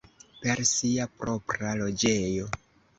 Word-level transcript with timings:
Per 0.45 0.63
sia 0.69 1.07
propra 1.21 1.77
loĝejo. 1.85 2.53